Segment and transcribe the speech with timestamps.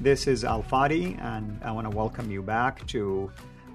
[0.00, 3.30] This is Al Fadi, and I want to welcome you back to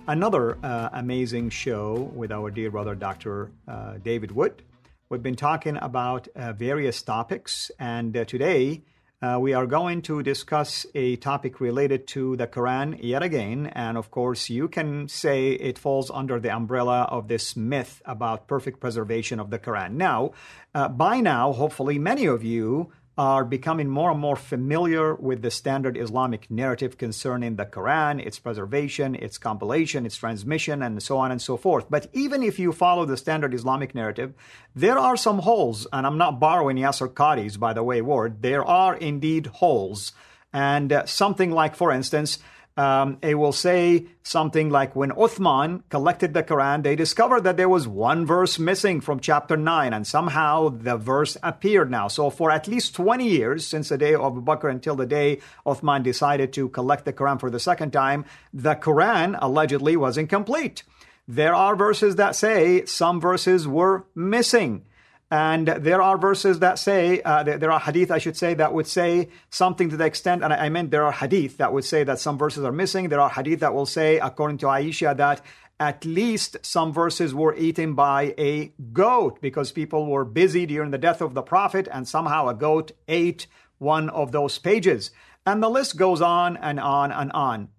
[0.08, 3.50] another uh, amazing show with our dear brother, Dr.
[3.67, 4.61] Uh, David Wood.
[5.09, 8.83] We've been talking about uh, various topics, and uh, today
[9.23, 13.67] uh, we are going to discuss a topic related to the Quran yet again.
[13.67, 18.47] And of course, you can say it falls under the umbrella of this myth about
[18.47, 19.94] perfect preservation of the Quran.
[19.94, 20.31] Now,
[20.73, 25.52] uh, by now, hopefully, many of you are becoming more and more familiar with the
[25.52, 31.31] standard Islamic narrative concerning the Quran, its preservation, its compilation, its transmission, and so on
[31.31, 31.86] and so forth.
[31.88, 34.33] But even if you follow the standard Islamic narrative,
[34.75, 38.42] there are some holes, and I'm not borrowing Yasser Qadhi's, by the way, word.
[38.42, 40.14] There are indeed holes.
[40.52, 42.39] And uh, something like, for instance,
[42.77, 47.67] um, it will say something like when Uthman collected the Quran, they discovered that there
[47.69, 52.08] was one verse missing from chapter 9, and somehow the verse appeared now.
[52.08, 55.39] So, for at least 20 years, since the day of Abu Bakr until the day
[55.66, 60.83] Uthman decided to collect the Quran for the second time, the Quran allegedly was incomplete.
[61.27, 64.86] There are verses that say some verses were missing.
[65.31, 68.86] And there are verses that say, uh, there are hadith, I should say, that would
[68.86, 72.19] say something to the extent, and I meant there are hadith that would say that
[72.19, 73.08] some verses are missing.
[73.08, 75.42] There are hadith that will say, according to Aisha, that
[75.80, 80.97] at least some verses were eaten by a goat because people were busy during the
[80.97, 85.11] death of the Prophet and somehow a goat ate one of those pages.
[85.45, 87.69] And the list goes on and on and on.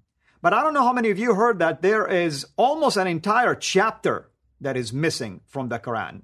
[0.40, 3.54] But I don't know how many of you heard that there is almost an entire
[3.54, 4.30] chapter
[4.60, 6.22] that is missing from the Quran.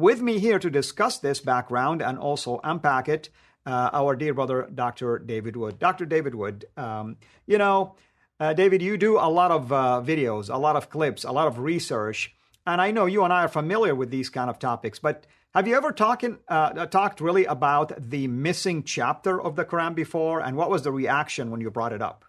[0.00, 3.28] With me here to discuss this background and also unpack it,
[3.66, 5.18] uh, our dear brother, Dr.
[5.18, 5.78] David Wood.
[5.78, 6.06] Dr.
[6.06, 7.96] David Wood, um, you know,
[8.40, 11.48] uh, David, you do a lot of uh, videos, a lot of clips, a lot
[11.48, 12.34] of research,
[12.66, 14.98] and I know you and I are familiar with these kind of topics.
[14.98, 19.94] But have you ever talking uh, talked really about the missing chapter of the Quran
[19.94, 22.24] before, and what was the reaction when you brought it up?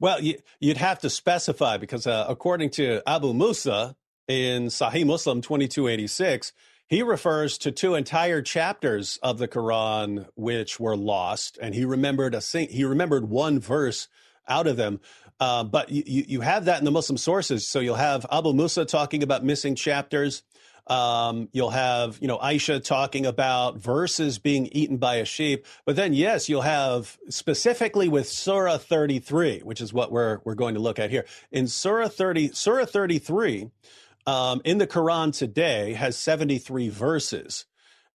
[0.00, 3.94] Well, you, would have to specify because uh, according to Abu Musa
[4.26, 6.54] in Sahih Muslim twenty two eighty six
[6.86, 12.34] he refers to two entire chapters of the Quran which were lost, and he remembered
[12.34, 14.08] a sing- he remembered one verse
[14.48, 15.00] out of them.
[15.40, 17.66] Uh, but you, you have that in the Muslim sources.
[17.66, 20.42] So you'll have Abu Musa talking about missing chapters.
[20.86, 25.66] Um, you'll have, you know, Aisha talking about verses being eaten by a sheep.
[25.86, 30.74] But then, yes, you'll have specifically with Surah 33, which is what we're, we're going
[30.74, 31.24] to look at here.
[31.50, 33.70] In Surah 30, Surah 33,
[34.26, 37.66] um, in the Quran today has 73 verses.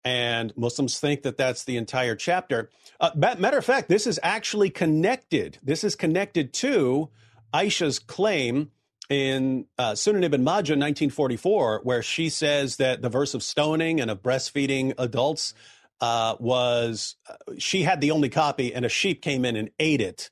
[0.03, 2.69] And Muslims think that that's the entire chapter.
[2.99, 5.57] Uh, matter of fact, this is actually connected.
[5.61, 7.09] This is connected to
[7.53, 8.71] Aisha's claim
[9.09, 14.11] in uh, Sunan ibn Majah 1944, where she says that the verse of stoning and
[14.11, 15.53] of breastfeeding adults
[15.99, 20.01] uh, was, uh, she had the only copy and a sheep came in and ate
[20.01, 20.29] it.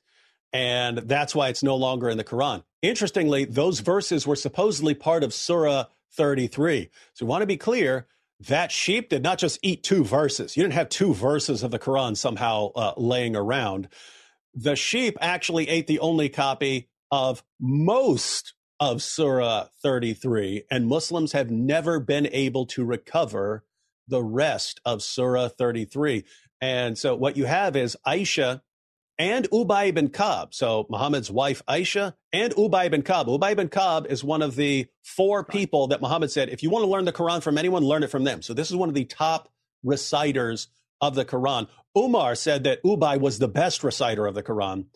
[0.52, 2.62] And that's why it's no longer in the Quran.
[2.82, 6.90] Interestingly, those verses were supposedly part of Surah 33.
[7.14, 8.06] So we want to be clear
[8.40, 10.56] that sheep did not just eat two verses.
[10.56, 13.88] You didn't have two verses of the Quran somehow uh, laying around.
[14.54, 21.50] The sheep actually ate the only copy of most of Surah 33, and Muslims have
[21.50, 23.64] never been able to recover
[24.08, 26.24] the rest of Surah 33.
[26.60, 28.60] And so what you have is Aisha
[29.18, 30.52] and Ubay ibn Ka'b.
[30.52, 33.26] So Muhammad's wife Aisha and Ubay ibn Ka'b.
[33.28, 36.84] Ubay ibn Ka'b is one of the four people that Muhammad said, if you want
[36.84, 38.42] to learn the Quran from anyone, learn it from them.
[38.42, 39.48] So this is one of the top
[39.82, 40.68] reciters
[41.00, 41.68] of the Quran.
[41.96, 44.86] Umar said that Ubay was the best reciter of the Quran.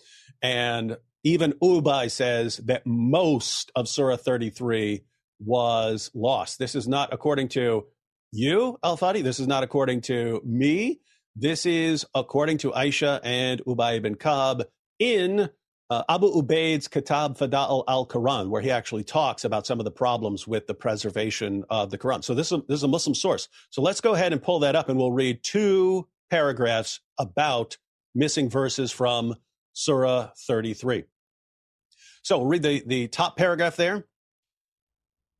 [0.43, 5.05] And even Ubay says that most of Surah 33
[5.39, 6.59] was lost.
[6.59, 7.87] This is not according to
[8.33, 9.23] you, Al Fadi.
[9.23, 11.01] This is not according to me.
[11.37, 14.65] This is according to Aisha and Ubay ibn Kab
[14.99, 15.49] in
[15.89, 19.91] uh, Abu Ubaid's Kitab Fada'il al Quran, where he actually talks about some of the
[19.91, 22.23] problems with the preservation of the Quran.
[22.23, 23.49] So this is, this is a Muslim source.
[23.71, 27.77] So let's go ahead and pull that up and we'll read two paragraphs about
[28.15, 29.35] missing verses from
[29.73, 31.05] Surah 33.
[32.23, 34.07] So we'll read the, the top paragraph there.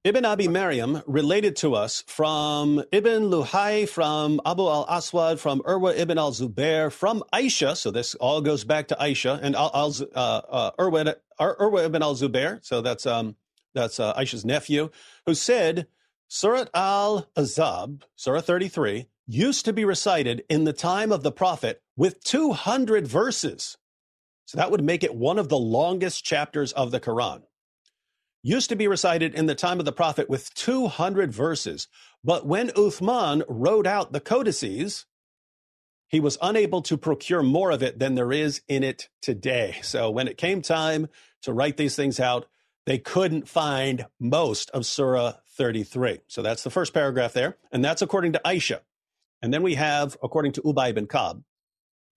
[0.03, 5.95] Ibn Abi Maryam related to us from Ibn Luhay, from Abu al Aswad, from Urwa
[5.95, 7.77] ibn al Zubair, from Aisha.
[7.77, 12.03] So this all goes back to Aisha and al, al uh, uh, Urwa, Urwa ibn
[12.03, 12.65] al Zubair.
[12.65, 13.37] So that's um,
[13.75, 14.89] that's uh, Aisha's nephew,
[15.27, 15.87] who said
[16.29, 21.83] Surat al Ahzab, Surah 33, used to be recited in the time of the Prophet
[21.95, 23.77] with 200 verses.
[24.47, 27.43] So that would make it one of the longest chapters of the Quran
[28.43, 31.89] used to be recited in the time of the Prophet with 200 verses.
[32.25, 35.07] But when Uthman wrote out the codices,
[36.09, 39.79] he was unable to procure more of it than there is in it today.
[39.83, 41.09] So when it came time
[41.43, 42.47] to write these things out,
[42.87, 46.21] they couldn't find most of Surah 33.
[46.27, 47.57] So that's the first paragraph there.
[47.71, 48.81] And that's according to Aisha.
[49.43, 51.45] And then we have, according to Ubay bin Kab,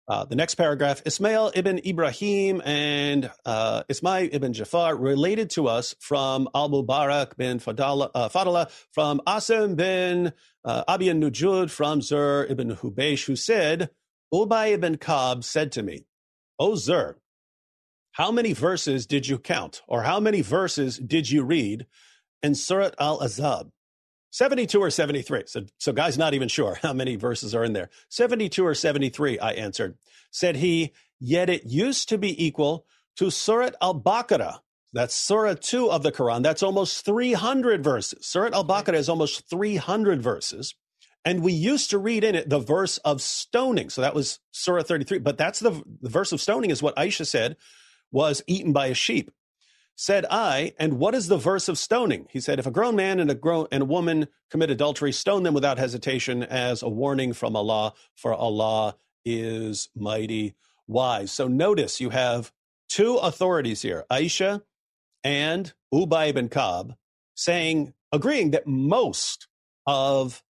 [0.08, 5.96] uh, the next paragraph, Ismail ibn Ibrahim and uh, Ismail ibn Jafar related to us
[6.00, 10.34] from Al Mubarak bin Fadala, uh, from Asim bin
[10.66, 13.90] uh, Abi Nujud, from Zur ibn Hubaysh, who said,
[14.34, 16.06] Ubay ibn Kab said to me,
[16.60, 17.18] O Zur,
[18.12, 21.86] how many verses did you count, or how many verses did you read
[22.42, 23.72] in Surat al Ahzab?
[24.34, 25.44] 72 or 73.
[25.46, 27.92] So, so guy's not even sure how many verses are in there.
[28.10, 29.96] 72 or 73, I answered.
[30.32, 32.88] Said he, yet it used to be equal
[33.18, 34.58] to Surat al-Baqarah.
[34.92, 36.42] That's Surah 2 of the Quran.
[36.42, 38.26] That's almost 300 verses.
[38.26, 40.74] Surat al-Baqarah is almost 300 verses.
[41.24, 43.92] And we used to read in it the verse of stoning.
[43.92, 45.20] So that was Surah 33.
[45.20, 47.56] But that's the, the verse of stoning is what Aisha said
[48.12, 49.30] was eaten by a sheep.
[49.96, 52.28] Said I, and what is the verse of stoning?
[52.32, 55.44] He said, if a grown man and a grown and a woman commit adultery, stone
[55.44, 60.56] them without hesitation as a warning from Allah, for Allah is mighty
[60.88, 61.32] wise.
[61.32, 62.52] So notice you have
[62.90, 64.64] two authorities here, Aisha
[65.24, 66.96] and Ubay ibn Kab,
[67.36, 69.48] saying, agreeing that most
[69.86, 70.44] of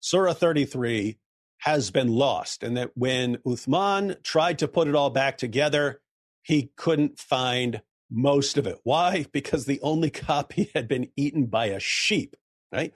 [0.00, 1.18] Surah 33
[1.58, 6.00] has been lost, and that when Uthman tried to put it all back together,
[6.42, 8.78] he couldn't find most of it.
[8.84, 9.26] Why?
[9.32, 12.36] Because the only copy had been eaten by a sheep,
[12.72, 12.92] right?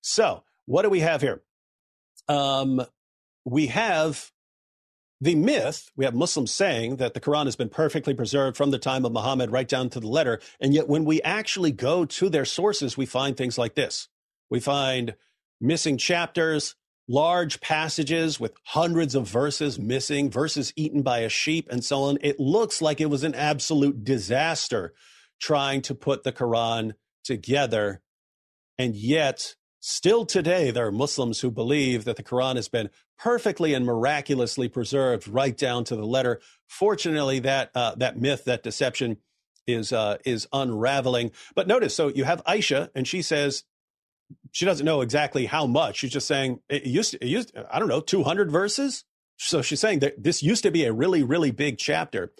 [0.00, 1.42] So, what do we have here?
[2.28, 2.82] Um,
[3.44, 4.30] we have
[5.20, 8.78] the myth, we have Muslims saying that the Quran has been perfectly preserved from the
[8.78, 10.40] time of Muhammad right down to the letter.
[10.60, 14.08] And yet, when we actually go to their sources, we find things like this.
[14.50, 15.16] We find
[15.60, 16.76] missing chapters,
[17.08, 22.18] large passages with hundreds of verses missing, verses eaten by a sheep, and so on.
[22.20, 24.92] It looks like it was an absolute disaster
[25.40, 26.92] trying to put the Quran
[27.24, 28.02] together.
[28.76, 33.74] And yet, still today, there are Muslims who believe that the Quran has been perfectly
[33.74, 36.40] and miraculously preserved right down to the letter.
[36.66, 39.16] Fortunately, that uh, that myth, that deception,
[39.66, 41.32] is uh, is unraveling.
[41.54, 43.64] But notice, so you have Aisha, and she says
[44.52, 45.98] she doesn't know exactly how much.
[45.98, 49.04] She's just saying it used to, it used I don't know 200 verses.
[49.36, 52.32] So she's saying that this used to be a really really big chapter.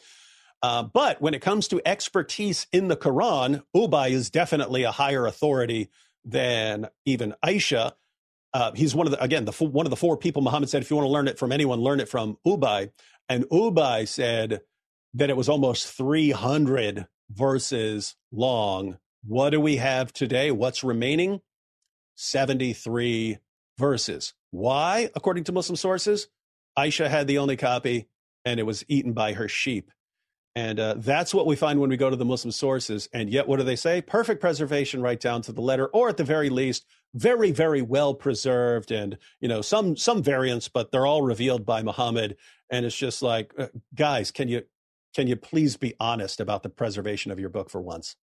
[0.62, 5.26] Uh, but when it comes to expertise in the Quran, Ubay is definitely a higher
[5.26, 5.88] authority
[6.24, 7.92] than even Aisha.
[8.52, 10.90] Uh, he's one of the again the one of the four people Muhammad said if
[10.90, 12.90] you want to learn it from anyone, learn it from Ubay.
[13.28, 14.62] And Ubay said
[15.14, 18.98] that it was almost 300 verses long.
[19.26, 20.50] What do we have today?
[20.50, 21.40] What's remaining?
[22.18, 23.38] 73
[23.78, 24.34] verses.
[24.50, 25.08] Why?
[25.14, 26.28] According to Muslim sources,
[26.76, 28.08] Aisha had the only copy
[28.44, 29.92] and it was eaten by her sheep.
[30.56, 33.08] And uh, that's what we find when we go to the Muslim sources.
[33.12, 34.00] And yet, what do they say?
[34.00, 36.84] Perfect preservation right down to the letter, or at the very least,
[37.14, 38.90] very, very well preserved.
[38.90, 42.36] And, you know, some, some variants, but they're all revealed by Muhammad.
[42.70, 44.64] And it's just like, uh, guys, can you,
[45.14, 48.16] can you please be honest about the preservation of your book for once?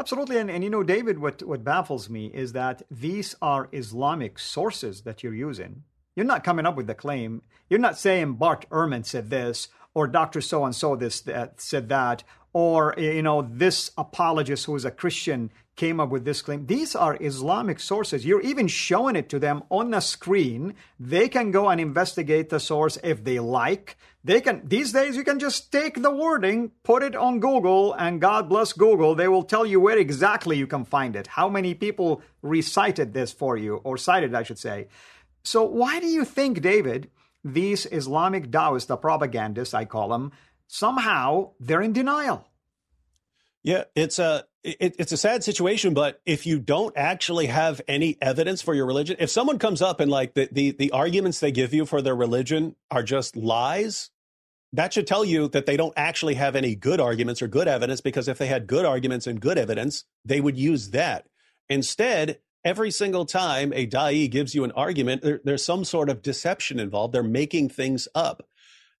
[0.00, 0.38] Absolutely.
[0.38, 5.02] And, and you know, David, what, what baffles me is that these are Islamic sources
[5.02, 5.84] that you're using.
[6.16, 7.42] You're not coming up with the claim.
[7.68, 10.40] You're not saying Bart Ehrman said this or Dr.
[10.40, 14.90] So and so this that said that or you know this apologist who is a
[14.90, 16.66] Christian came up with this claim.
[16.66, 18.24] These are Islamic sources.
[18.24, 20.74] You're even showing it to them on the screen.
[20.98, 23.96] They can go and investigate the source if they like.
[24.22, 28.20] They can these days you can just take the wording, put it on Google, and
[28.20, 31.26] God bless Google, they will tell you where exactly you can find it.
[31.26, 34.88] How many people recited this for you, or cited, I should say.
[35.42, 37.10] So why do you think, David,
[37.42, 40.32] these Islamic Taoists, the propagandists, I call them,
[40.66, 42.46] somehow they're in denial?
[43.62, 48.18] Yeah, it's a it, it's a sad situation, but if you don't actually have any
[48.20, 51.52] evidence for your religion, if someone comes up and like the, the, the arguments they
[51.52, 54.10] give you for their religion are just lies,
[54.72, 58.00] that should tell you that they don't actually have any good arguments or good evidence
[58.00, 61.26] because if they had good arguments and good evidence, they would use that.
[61.68, 66.22] Instead, every single time a da'i gives you an argument, there, there's some sort of
[66.22, 67.14] deception involved.
[67.14, 68.46] They're making things up.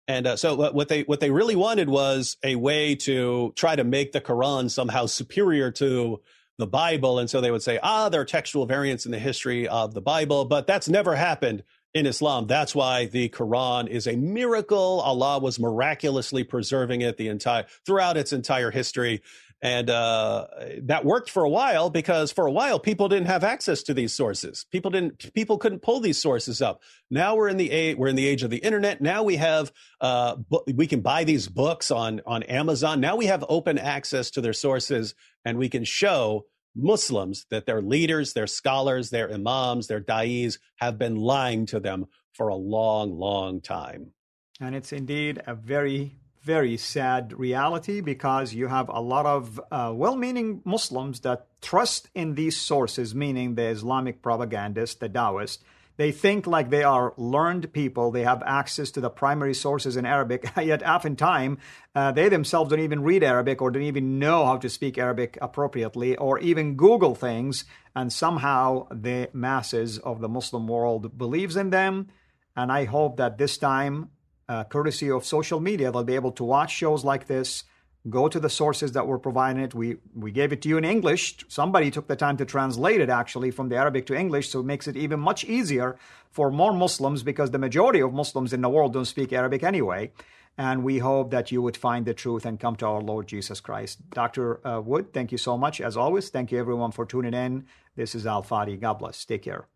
[0.08, 3.84] And uh, so what they what they really wanted was a way to try to
[3.84, 6.20] make the Quran somehow superior to
[6.58, 7.18] the Bible.
[7.18, 10.00] And so they would say, ah, there are textual variants in the history of the
[10.00, 11.62] Bible, but that's never happened
[11.94, 12.46] in Islam.
[12.46, 15.00] That's why the Quran is a miracle.
[15.00, 19.22] Allah was miraculously preserving it the entire throughout its entire history.
[19.62, 20.46] And uh,
[20.84, 24.14] that worked for a while because for a while people didn't have access to these
[24.14, 24.64] sources.
[24.72, 25.34] People didn't.
[25.34, 26.82] People couldn't pull these sources up.
[27.10, 27.96] Now we're in the age.
[27.98, 29.02] We're in the age of the internet.
[29.02, 29.70] Now we have.
[30.00, 30.36] Uh,
[30.72, 33.00] we can buy these books on on Amazon.
[33.00, 35.14] Now we have open access to their sources,
[35.44, 40.98] and we can show Muslims that their leaders, their scholars, their imams, their da'is have
[40.98, 44.12] been lying to them for a long, long time.
[44.60, 49.92] And it's indeed a very very sad reality because you have a lot of uh,
[49.94, 55.62] well meaning Muslims that trust in these sources, meaning the Islamic propagandists, the Taoists.
[55.96, 58.10] They think like they are learned people.
[58.10, 61.58] They have access to the primary sources in Arabic, yet oftentimes
[61.94, 65.36] uh, they themselves don't even read Arabic or don't even know how to speak Arabic
[65.42, 67.66] appropriately or even Google things.
[67.94, 72.08] And somehow the masses of the Muslim world believes in them.
[72.56, 74.08] And I hope that this time
[74.50, 77.62] uh, courtesy of social media, they'll be able to watch shows like this,
[78.08, 79.74] go to the sources that were providing it.
[79.74, 81.44] We we gave it to you in English.
[81.48, 84.66] Somebody took the time to translate it actually from the Arabic to English, so it
[84.66, 85.96] makes it even much easier
[86.32, 90.10] for more Muslims because the majority of Muslims in the world don't speak Arabic anyway.
[90.58, 93.60] And we hope that you would find the truth and come to our Lord Jesus
[93.60, 93.98] Christ.
[94.10, 94.66] Dr.
[94.66, 95.80] Uh, Wood, thank you so much.
[95.80, 97.66] As always, thank you everyone for tuning in.
[97.94, 98.78] This is Al Fadi.
[98.78, 99.24] God bless.
[99.24, 99.68] Take care.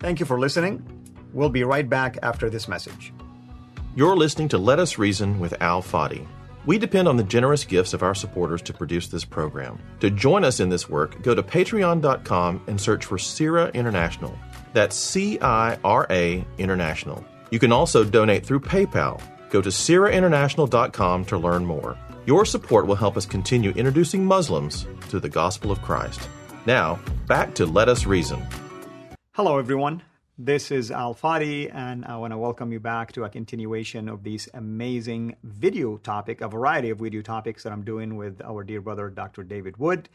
[0.00, 0.74] Thank you for listening.
[1.32, 3.12] We'll be right back after this message.
[3.96, 6.26] You're listening to Let Us Reason with Al Fadi.
[6.66, 9.78] We depend on the generous gifts of our supporters to produce this program.
[10.00, 14.36] To join us in this work, go to patreon.com and search for CIRA International.
[14.72, 17.24] That's C I R A International.
[17.52, 19.22] You can also donate through PayPal.
[19.50, 21.96] Go to CIRAInternational.com to learn more.
[22.26, 26.28] Your support will help us continue introducing Muslims to the gospel of Christ.
[26.66, 26.98] Now,
[27.28, 28.44] back to Let Us Reason.
[29.34, 30.02] Hello, everyone.
[30.36, 34.24] This is Al Fadi, and I want to welcome you back to a continuation of
[34.24, 38.80] this amazing video topic, a variety of video topics that I'm doing with our dear
[38.80, 39.44] brother, Dr.
[39.44, 40.08] David Wood.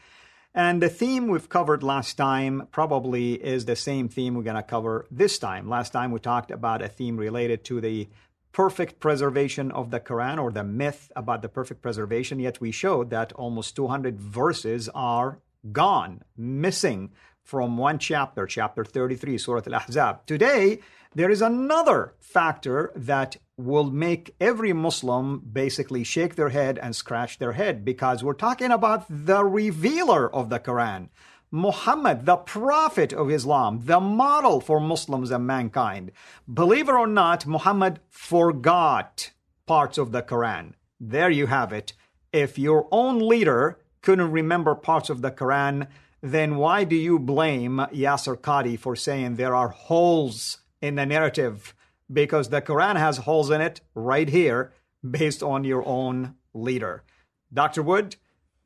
[0.54, 4.62] And the theme we've covered last time probably is the same theme we're going to
[4.62, 5.70] cover this time.
[5.70, 8.06] Last time we talked about a theme related to the
[8.52, 13.08] perfect preservation of the Quran or the myth about the perfect preservation, yet we showed
[13.08, 15.38] that almost 200 verses are
[15.72, 17.10] gone, missing
[17.50, 20.24] from one chapter, chapter 33, Surah Al Ahzab.
[20.24, 20.78] Today,
[21.16, 27.38] there is another factor that will make every Muslim basically shake their head and scratch
[27.38, 31.08] their head because we're talking about the revealer of the Quran.
[31.50, 36.12] Muhammad, the prophet of Islam, the model for Muslims and mankind.
[36.54, 39.32] Believe it or not, Muhammad forgot
[39.66, 40.74] parts of the Quran.
[41.00, 41.94] There you have it.
[42.32, 45.88] If your own leader couldn't remember parts of the Quran,
[46.22, 51.74] then why do you blame Yasser Qadhi for saying there are holes in the narrative?
[52.12, 54.72] Because the Quran has holes in it right here
[55.08, 57.04] based on your own leader.
[57.52, 57.82] Dr.
[57.82, 58.16] Wood,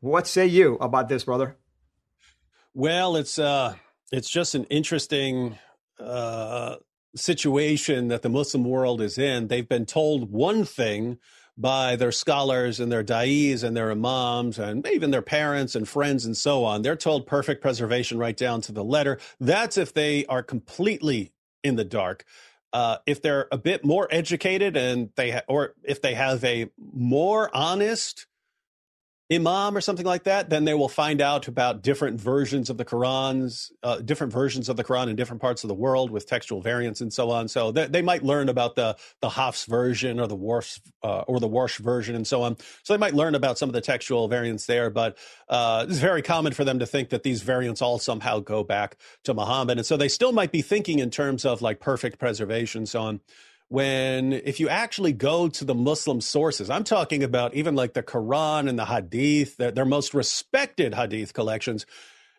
[0.00, 1.56] what say you about this, brother?
[2.75, 3.75] Well, it's uh
[4.11, 5.58] it's just an interesting
[5.99, 6.76] uh
[7.14, 9.49] situation that the Muslim world is in.
[9.49, 11.18] They've been told one thing
[11.56, 16.25] by their scholars and their da'is and their imams and even their parents and friends
[16.25, 16.82] and so on.
[16.82, 19.18] They're told perfect preservation right down to the letter.
[19.38, 21.32] That's if they are completely
[21.62, 22.25] in the dark.
[22.73, 26.68] Uh, if they're a bit more educated and they ha- or if they have a
[26.76, 28.26] more honest
[29.33, 32.85] imam or something like that, then they will find out about different versions of the
[32.85, 36.61] Qurans, uh, different versions of the Quran in different parts of the world with textual
[36.61, 37.49] variants and so on.
[37.49, 41.40] So they, they might learn about the the Hafs version or the Warsh uh, or
[41.40, 42.57] the Warsh version and so on.
[42.83, 44.90] So they might learn about some of the textual variants there.
[44.90, 45.16] But
[45.49, 48.97] uh, it's very common for them to think that these variants all somehow go back
[49.25, 52.87] to Muhammad, and so they still might be thinking in terms of like perfect preservation,
[52.87, 53.21] so on
[53.68, 58.02] when if you actually go to the Muslim sources, I'm talking about even like the
[58.02, 61.87] Quran and the Hadith, their, their most respected Hadith collections,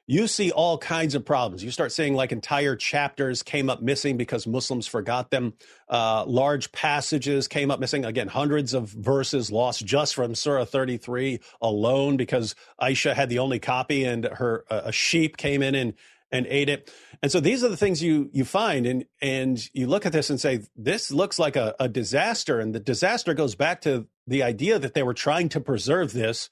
[0.07, 1.63] you see all kinds of problems.
[1.63, 5.53] You start seeing like entire chapters came up missing because Muslims forgot them.
[5.89, 8.05] Uh, large passages came up missing.
[8.05, 13.57] Again, hundreds of verses lost just from Surah 33 alone because Aisha had the only
[13.57, 15.93] copy and her uh, a sheep came in and
[16.35, 16.91] and ate it.
[17.21, 20.29] And so these are the things you you find and and you look at this
[20.29, 22.59] and say this looks like a, a disaster.
[22.59, 26.49] And the disaster goes back to the idea that they were trying to preserve this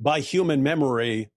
[0.00, 1.30] by human memory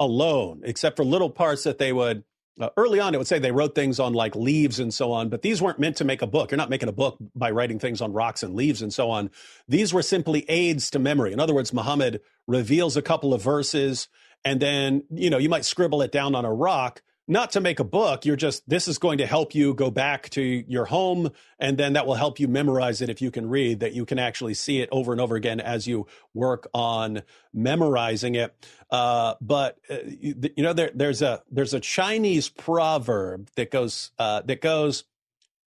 [0.00, 2.22] alone except for little parts that they would
[2.60, 5.28] uh, early on it would say they wrote things on like leaves and so on
[5.28, 6.50] but these weren't meant to make a book.
[6.50, 9.30] You're not making a book by writing things on rocks and leaves and so on.
[9.68, 11.32] These were simply aids to memory.
[11.32, 14.08] In other words muhammad reveals a couple of verses
[14.44, 17.80] and then you know you might scribble it down on a rock not to make
[17.80, 18.24] a book.
[18.24, 21.30] You're just, this is going to help you go back to your home.
[21.58, 24.18] And then that will help you memorize it if you can read, that you can
[24.18, 28.54] actually see it over and over again as you work on memorizing it.
[28.90, 34.12] Uh, but, uh, you, you, know, there, there's a, there's a Chinese proverb that goes,
[34.18, 35.04] uh, that goes,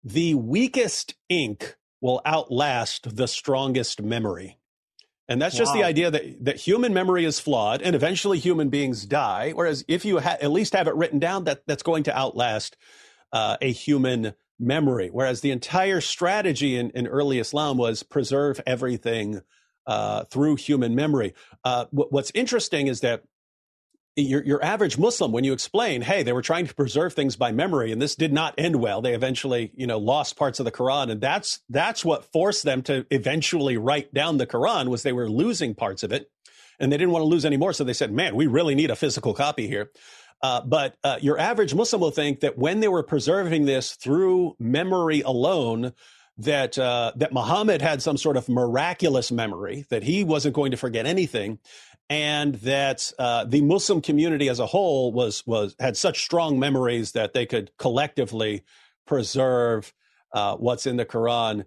[0.03, 4.59] the weakest ink will outlast the strongest memory.
[5.29, 5.81] And that's just wow.
[5.81, 9.53] the idea that, that human memory is flawed and eventually human beings die.
[9.53, 12.77] Whereas if you ha- at least have it written down, that, that's going to outlast
[13.33, 15.09] uh, a human memory.
[15.11, 19.43] Whereas the entire strategy in, in early Islam was preserve everything
[19.87, 21.35] uh, through human memory.
[21.65, 23.25] Uh, w- what's interesting is that
[24.17, 27.53] your, your average Muslim, when you explain, hey, they were trying to preserve things by
[27.53, 29.03] memory, and this did not end well.
[29.03, 32.83] They eventually, you know, lost parts of the Quran, and that's that's what forced them
[32.85, 36.31] to eventually write down the Quran was they were losing parts of it,
[36.81, 37.75] and they didn't want to lose any more.
[37.75, 39.91] So they said, man, we really need a physical copy here.
[40.43, 44.55] Uh, but uh, your average Muslim will think that when they were preserving this through
[44.59, 45.93] memory alone,
[46.39, 50.77] that uh, that Muhammad had some sort of miraculous memory, that he wasn't going to
[50.77, 51.59] forget anything,
[52.09, 57.13] and that uh, the Muslim community as a whole was was had such strong memories
[57.13, 58.63] that they could collectively
[59.07, 59.93] preserve
[60.33, 61.65] uh, what's in the Quran.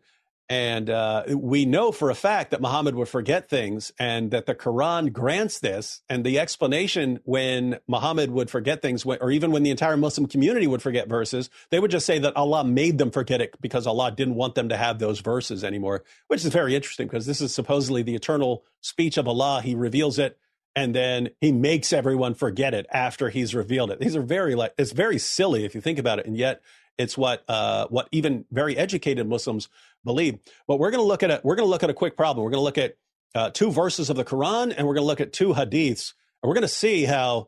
[0.50, 4.56] And uh, we know for a fact that Muhammad would forget things and that the
[4.56, 6.02] Quran grants this.
[6.10, 10.66] And the explanation when Muhammad would forget things, or even when the entire Muslim community
[10.66, 14.12] would forget verses, they would just say that Allah made them forget it because Allah
[14.12, 17.54] didn't want them to have those verses anymore, which is very interesting because this is
[17.54, 19.62] supposedly the eternal speech of Allah.
[19.64, 20.40] He reveals it
[20.76, 24.00] and then he makes everyone forget it after he's revealed it.
[24.00, 26.26] These are very like, it's very silly if you think about it.
[26.26, 26.62] And yet
[27.00, 29.70] it's what uh, what even very educated Muslims
[30.04, 30.38] believe.
[30.68, 32.44] But we're going to look at a we're going to look at a quick problem.
[32.44, 32.98] We're going to look at
[33.34, 36.50] uh, two verses of the Quran, and we're going to look at two hadiths, and
[36.50, 37.48] we're going to see how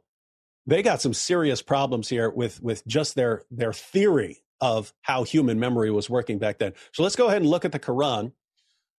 [0.65, 5.59] they got some serious problems here with with just their their theory of how human
[5.59, 6.73] memory was working back then.
[6.93, 8.31] So let's go ahead and look at the Quran.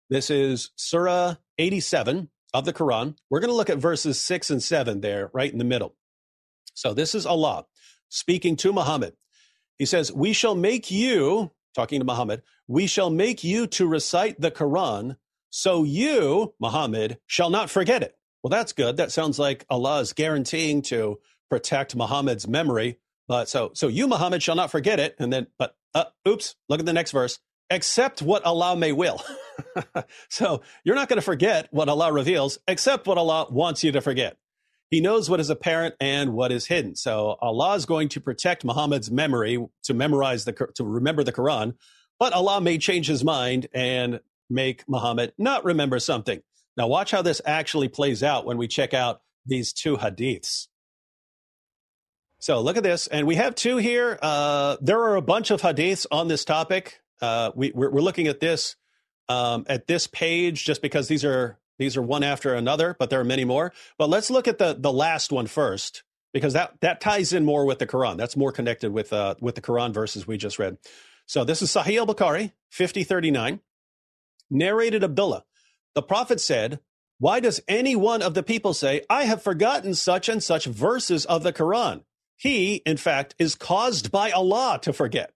[0.09, 3.15] This is Surah 87 of the Quran.
[3.29, 5.95] We're going to look at verses 6 and 7 there, right in the middle.
[6.73, 7.65] So this is Allah
[8.09, 9.13] speaking to Muhammad.
[9.79, 14.39] He says, We shall make you, talking to Muhammad, we shall make you to recite
[14.39, 15.17] the Quran,
[15.49, 18.15] so you, Muhammad, shall not forget it.
[18.41, 18.97] Well, that's good.
[18.97, 22.99] That sounds like Allah is guaranteeing to protect Muhammad's memory.
[23.27, 25.15] But so, so you, Muhammad, shall not forget it.
[25.19, 27.39] And then, but, uh, oops, look at the next verse.
[27.69, 29.21] Except what Allah may will.
[30.29, 34.01] so you're not going to forget what Allah reveals, except what Allah wants you to
[34.01, 34.37] forget.
[34.89, 36.95] He knows what is apparent and what is hidden.
[36.95, 41.73] So Allah is going to protect Muhammad's memory to memorize the to remember the Quran,
[42.19, 46.41] but Allah may change his mind and make Muhammad not remember something.
[46.77, 50.67] Now watch how this actually plays out when we check out these two hadiths.
[52.39, 54.19] So look at this, and we have two here.
[54.21, 56.99] Uh, there are a bunch of hadiths on this topic.
[57.21, 58.75] Uh, we, are looking at this
[59.29, 63.19] um, at this page just because these are these are one after another, but there
[63.19, 63.73] are many more.
[63.97, 67.65] But let's look at the the last one first because that that ties in more
[67.65, 68.17] with the Quran.
[68.17, 70.77] That's more connected with uh, with the Quran verses we just read.
[71.25, 73.61] So this is Sahih al Bukhari, 5039,
[74.49, 75.45] narrated Abdullah.
[75.95, 76.79] The Prophet said,
[77.19, 81.25] Why does any one of the people say, I have forgotten such and such verses
[81.25, 82.03] of the Quran?
[82.35, 85.31] He, in fact, is caused by Allah to forget.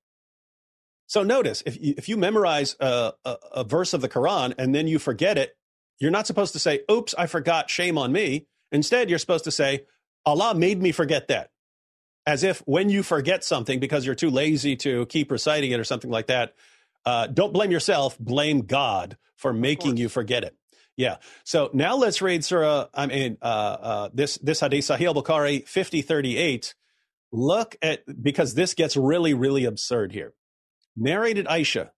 [1.07, 4.75] So notice, if you, if you memorize a, a, a verse of the Quran and
[4.75, 5.57] then you forget it,
[5.99, 8.47] you're not supposed to say, oops, I forgot, shame on me.
[8.71, 9.85] Instead, you're supposed to say,
[10.25, 11.51] Allah made me forget that.
[12.25, 15.85] As if when you forget something because you're too lazy to keep reciting it or
[15.85, 16.53] something like that,
[17.05, 20.57] uh, don't blame yourself, blame God for making you forget it.
[20.97, 21.17] Yeah.
[21.45, 26.75] So now let's read Surah, I mean, uh, uh, this, this Hadith, Sahih al-Bukhari 5038.
[27.31, 30.33] Look at, because this gets really, really absurd here.
[30.97, 31.91] Narrated Aisha,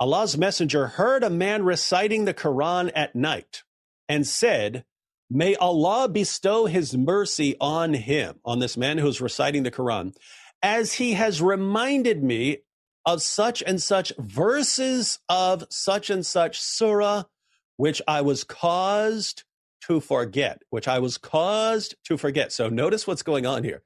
[0.00, 3.62] Allah's messenger heard a man reciting the Quran at night
[4.08, 4.84] and said,
[5.28, 10.16] May Allah bestow his mercy on him, on this man who's reciting the Quran,
[10.62, 12.58] as he has reminded me
[13.04, 17.24] of such and such verses of such and such surah,
[17.76, 19.44] which I was caused
[19.82, 22.52] to forget, which I was caused to forget.
[22.52, 23.82] So notice what's going on here.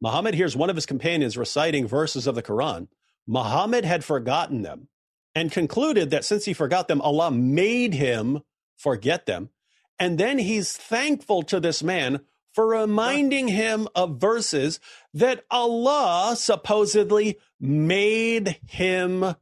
[0.00, 2.88] Muhammad hears one of his companions reciting verses of the Quran.
[3.26, 4.88] Muhammad had forgotten them
[5.34, 8.42] and concluded that since he forgot them, Allah made him
[8.76, 9.50] forget them.
[9.98, 12.20] And then he's thankful to this man
[12.52, 14.78] for reminding him of verses
[15.12, 19.34] that Allah supposedly made him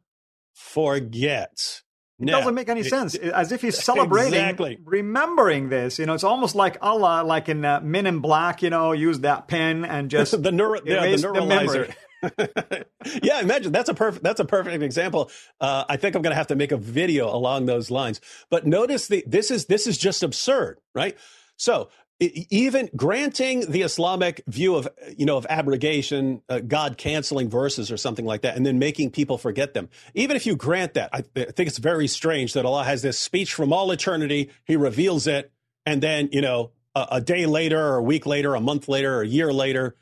[0.54, 1.82] forget.
[2.18, 3.14] It now, doesn't make any sense.
[3.16, 4.78] As if he's celebrating, exactly.
[4.84, 5.98] remembering this.
[5.98, 8.62] You know, it's almost like Allah, like in uh, Men in Black.
[8.62, 11.94] You know, use that pen and just the, neuro, yeah, the neuralizer.
[13.22, 15.30] yeah, imagine that's a perfect that's a perfect example.
[15.60, 18.20] Uh, I think I'm going to have to make a video along those lines.
[18.50, 21.16] But notice the this is this is just absurd, right?
[21.56, 21.88] So
[22.20, 27.96] even granting the Islamic view of you know of abrogation, uh, God canceling verses or
[27.96, 29.88] something like that, and then making people forget them.
[30.14, 33.18] Even if you grant that, I, I think it's very strange that Allah has this
[33.18, 34.50] speech from all eternity.
[34.64, 35.52] He reveals it,
[35.84, 39.16] and then you know a, a day later, or a week later, a month later,
[39.16, 39.96] or a year later,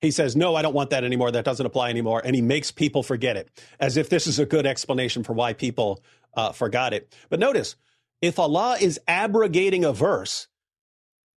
[0.00, 1.30] he says, No, I don't want that anymore.
[1.30, 2.22] That doesn't apply anymore.
[2.24, 3.48] And he makes people forget it
[3.80, 6.02] as if this is a good explanation for why people
[6.34, 7.14] uh, forgot it.
[7.28, 7.76] But notice,
[8.20, 10.48] if Allah is abrogating a verse,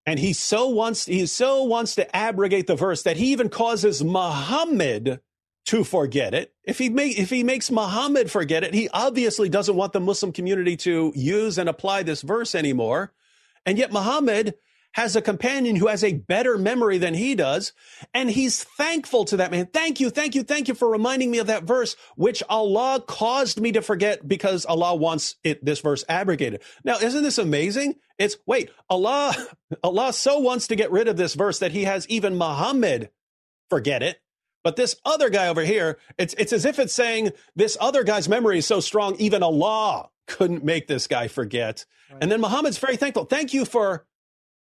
[0.06, 4.04] and he so wants he so wants to abrogate the verse that he even causes
[4.04, 5.20] Muhammad
[5.66, 6.54] to forget it.
[6.64, 10.76] If he if he makes Muhammad forget it, he obviously doesn't want the Muslim community
[10.78, 13.14] to use and apply this verse anymore.
[13.66, 14.56] And yet Muhammad
[14.94, 17.74] has a companion who has a better memory than he does.
[18.14, 19.68] And he's thankful to that man.
[19.68, 23.62] Thank you, thank you, thank you for reminding me of that verse, which Allah caused
[23.62, 26.62] me to forget because Allah wants it, this verse abrogated.
[26.84, 27.96] Now, isn't this amazing?
[28.18, 29.36] It's wait, Allah,
[29.84, 33.12] Allah so wants to get rid of this verse that he has even Muhammad
[33.70, 34.20] forget it.
[34.64, 38.28] But this other guy over here, it's, it's as if it's saying this other guy's
[38.28, 41.86] memory is so strong, even Allah couldn't make this guy forget.
[42.12, 42.24] Right.
[42.24, 43.26] And then Muhammad's very thankful.
[43.26, 44.06] Thank you for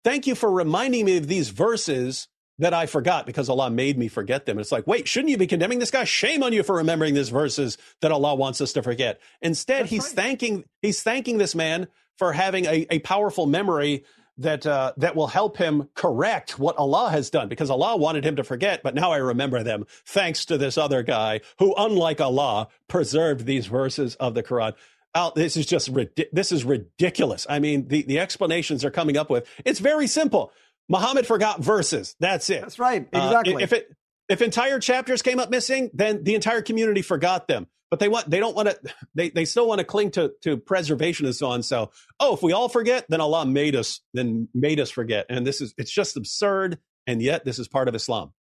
[0.06, 2.28] Thank you for reminding me of these verses
[2.60, 4.60] that I forgot because Allah made me forget them.
[4.60, 6.04] it's like, wait, shouldn't you be condemning this guy?
[6.04, 9.20] Shame on you for remembering these verses that Allah wants us to forget.
[9.42, 10.16] Instead, That's he's right.
[10.16, 11.88] thanking he's thanking this man
[12.20, 14.06] for having a, a powerful memory
[14.38, 18.36] that uh, that will help him correct what Allah has done because Allah wanted him
[18.36, 22.68] to forget, but now I remember them thanks to this other guy who, unlike Allah,
[22.88, 24.74] preserved these verses of the Quran
[25.16, 25.90] oh, this is just
[26.32, 27.48] this is ridiculous.
[27.50, 29.48] I mean, the, the explanations they're coming up with.
[29.64, 30.52] It's very simple.
[30.90, 32.16] Muhammad forgot verses.
[32.20, 32.62] That's it.
[32.62, 33.08] That's right.
[33.12, 33.56] Exactly.
[33.56, 33.90] Uh, if it
[34.30, 37.68] if entire chapters came up missing, then the entire community forgot them.
[37.90, 38.80] But they want they don't want to
[39.16, 41.64] they, they still want to cling to to preservation and so on.
[41.64, 45.26] So oh, if we all forget, then Allah made us then made us forget.
[45.30, 46.78] And this is it's just absurd.
[47.08, 48.34] And yet this is part of Islam.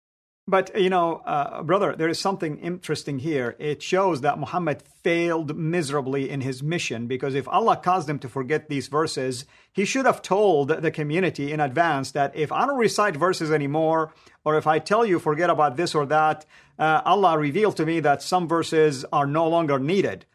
[0.45, 3.55] But, you know, uh, brother, there is something interesting here.
[3.59, 8.27] It shows that Muhammad failed miserably in his mission because if Allah caused him to
[8.27, 12.77] forget these verses, he should have told the community in advance that if I don't
[12.77, 16.45] recite verses anymore, or if I tell you forget about this or that,
[16.77, 20.25] uh, Allah revealed to me that some verses are no longer needed.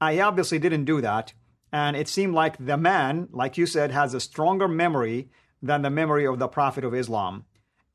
[0.00, 1.34] I obviously didn't do that.
[1.70, 5.30] And it seemed like the man, like you said, has a stronger memory
[5.62, 7.44] than the memory of the Prophet of Islam.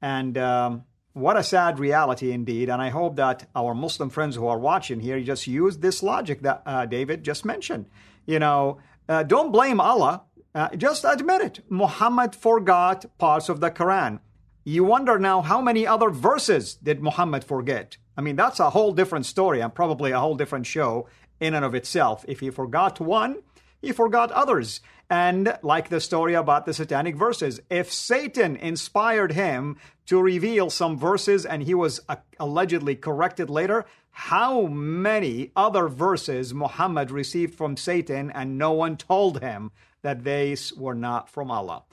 [0.02, 0.84] And, um,
[1.18, 2.70] what a sad reality indeed.
[2.70, 6.42] And I hope that our Muslim friends who are watching here just use this logic
[6.42, 7.88] that uh, David just mentioned.
[8.26, 10.24] You know, uh, don't blame Allah.
[10.54, 11.60] Uh, just admit it.
[11.70, 14.20] Muhammad forgot parts of the Quran.
[14.64, 17.98] You wonder now how many other verses did Muhammad forget?
[18.18, 21.08] I mean, that's a whole different story and probably a whole different show
[21.40, 22.26] in and of itself.
[22.28, 23.38] If he forgot one,
[23.82, 24.82] he forgot others.
[25.10, 30.98] And like the story about the satanic verses, if Satan inspired him to reveal some
[30.98, 37.78] verses and he was uh, allegedly corrected later, how many other verses Muhammad received from
[37.78, 41.84] Satan and no one told him that they were not from Allah?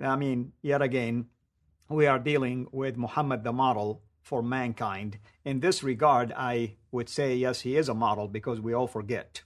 [0.00, 1.26] I mean, yet again,
[1.88, 5.18] we are dealing with Muhammad the model for mankind.
[5.44, 9.42] In this regard, I would say, yes, he is a model because we all forget.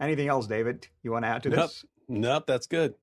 [0.00, 1.84] Anything else, David, you want to add to this?
[2.08, 2.94] Nope, that's good.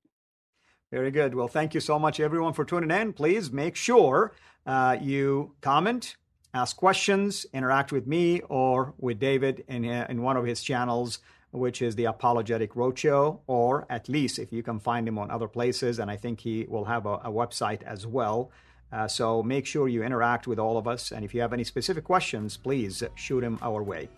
[0.90, 1.34] Very good.
[1.34, 3.12] Well, thank you so much, everyone, for tuning in.
[3.12, 4.32] Please make sure
[4.64, 6.16] uh, you comment,
[6.54, 11.18] ask questions, interact with me or with David in, uh, in one of his channels,
[11.50, 15.48] which is the Apologetic Roadshow, or at least if you can find him on other
[15.48, 15.98] places.
[15.98, 18.50] And I think he will have a, a website as well.
[18.92, 21.10] Uh, so make sure you interact with all of us.
[21.10, 24.08] And if you have any specific questions, please shoot them our way.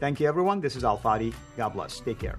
[0.00, 0.60] Thank you, everyone.
[0.60, 1.34] This is Al Fadi.
[1.56, 2.00] God bless.
[2.00, 2.38] Take care.